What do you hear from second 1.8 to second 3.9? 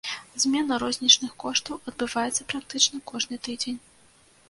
адбываецца практычна кожны тыдзень.